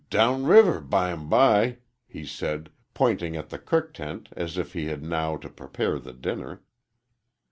[0.09, 4.85] "D down river, bym by," he said, pointing at the cook tent as if he
[4.87, 6.63] had now to prepare the dinner.